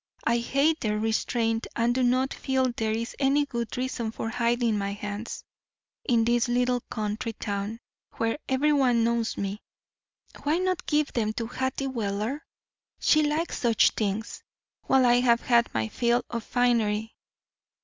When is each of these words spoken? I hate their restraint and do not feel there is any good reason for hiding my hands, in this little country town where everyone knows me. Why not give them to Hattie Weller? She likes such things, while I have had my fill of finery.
I 0.25 0.39
hate 0.39 0.79
their 0.81 0.97
restraint 0.97 1.67
and 1.75 1.93
do 1.93 2.01
not 2.01 2.33
feel 2.33 2.71
there 2.75 2.89
is 2.91 3.15
any 3.19 3.45
good 3.45 3.77
reason 3.77 4.09
for 4.11 4.29
hiding 4.29 4.75
my 4.79 4.93
hands, 4.93 5.43
in 6.03 6.25
this 6.25 6.47
little 6.47 6.81
country 6.89 7.33
town 7.33 7.79
where 8.13 8.39
everyone 8.49 9.03
knows 9.03 9.37
me. 9.37 9.61
Why 10.41 10.57
not 10.57 10.87
give 10.87 11.13
them 11.13 11.33
to 11.33 11.45
Hattie 11.45 11.85
Weller? 11.85 12.43
She 12.99 13.21
likes 13.21 13.59
such 13.59 13.91
things, 13.91 14.41
while 14.87 15.05
I 15.05 15.19
have 15.19 15.41
had 15.41 15.71
my 15.71 15.87
fill 15.87 16.23
of 16.31 16.45
finery. 16.45 17.13